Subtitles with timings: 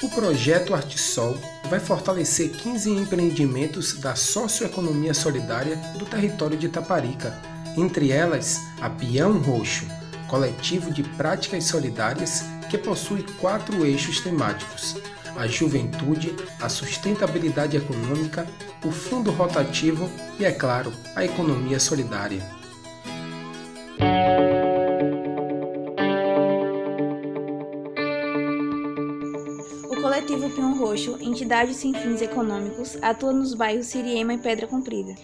[0.00, 1.36] O projeto Artisol
[1.68, 7.36] vai fortalecer 15 empreendimentos da socioeconomia solidária do território de Itaparica,
[7.76, 9.86] entre elas a Pião Roxo,
[10.28, 14.94] coletivo de práticas solidárias que possui quatro eixos temáticos:
[15.36, 18.46] a juventude, a sustentabilidade econômica,
[18.84, 20.08] o fundo rotativo
[20.38, 22.57] e, é claro, a economia solidária.
[30.00, 35.14] Coletivo Pião Roxo, entidade sem fins econômicos, atua nos bairros Siriema e Pedra Comprida.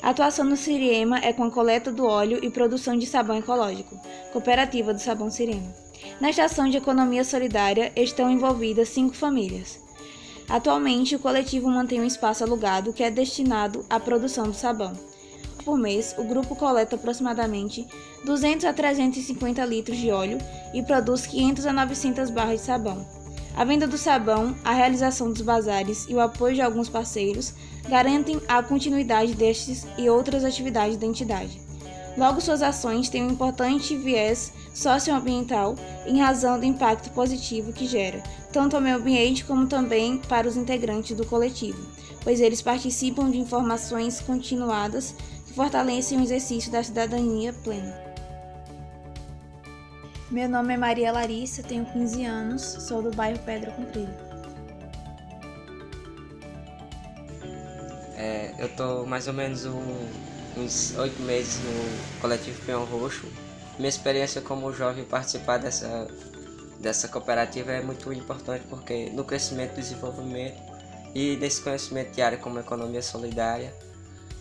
[0.00, 3.98] A atuação no Siriema é com a coleta do óleo e produção de sabão ecológico,
[4.32, 5.74] cooperativa do Sabão Siriema.
[6.20, 9.80] Na estação de economia solidária estão envolvidas cinco famílias.
[10.48, 14.92] Atualmente, o coletivo mantém um espaço alugado que é destinado à produção do sabão.
[15.64, 17.86] Por mês, o grupo coleta aproximadamente
[18.24, 20.38] 200 a 350 litros de óleo
[20.72, 23.23] e produz 500 a 900 barras de sabão.
[23.56, 27.54] A venda do sabão, a realização dos bazares e o apoio de alguns parceiros
[27.88, 31.60] garantem a continuidade destes e outras atividades da entidade.
[32.16, 38.22] Logo, suas ações têm um importante viés socioambiental em razão do impacto positivo que gera,
[38.52, 41.78] tanto ao meio ambiente como também para os integrantes do coletivo,
[42.22, 45.14] pois eles participam de informações continuadas
[45.46, 48.13] que fortalecem o exercício da cidadania plena.
[50.30, 54.12] Meu nome é Maria Larissa, tenho 15 anos, sou do bairro Pedra Comprida.
[58.16, 60.08] É, eu tô mais ou menos um,
[60.56, 63.26] uns oito meses no coletivo Peão Roxo
[63.78, 66.06] minha experiência como jovem participar dessa,
[66.78, 70.62] dessa cooperativa é muito importante porque no crescimento e desenvolvimento
[71.14, 73.74] e nesse conhecimento de área como economia solidária,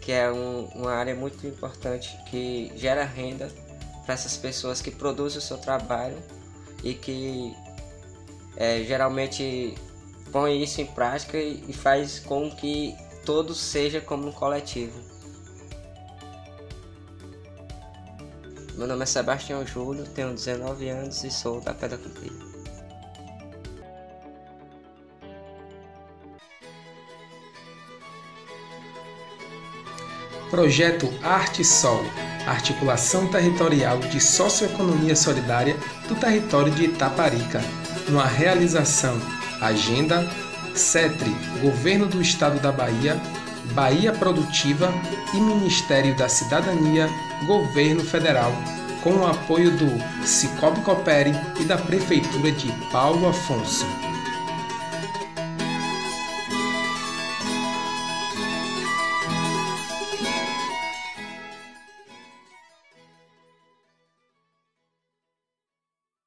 [0.00, 3.50] que é um, uma área muito importante que gera renda
[4.08, 6.16] para essas pessoas que produzem o seu trabalho
[6.82, 7.54] e que
[8.56, 9.74] é, geralmente
[10.32, 14.98] põe isso em prática e, faz com que todos seja como um coletivo.
[18.76, 22.48] Meu nome é Sebastião Júlio, tenho 19 anos e sou da Pedra Comprida.
[30.48, 32.00] Projeto Arte Sol,
[32.50, 35.76] articulação territorial de socioeconomia solidária
[36.08, 37.60] do território de Itaparica,
[38.08, 39.20] uma realização
[39.60, 40.28] Agenda
[40.74, 43.20] CETRE, Governo do Estado da Bahia,
[43.72, 44.92] Bahia Produtiva
[45.34, 47.08] e Ministério da Cidadania,
[47.46, 48.52] Governo Federal,
[49.02, 54.07] com o apoio do Cicobi Coopere e da Prefeitura de Paulo Afonso.